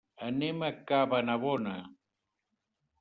Anem 0.27 0.63
a 0.67 0.69
Cabanabona. 0.91 1.77